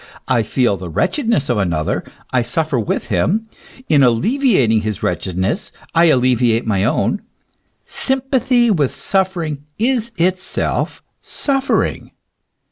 [0.27, 3.45] I feel the wretchedness of another, I suffer with him;
[3.87, 7.21] in alleviating his wretchedness I alleviate my own;
[7.85, 12.09] sympathy with suffering is itself suffering.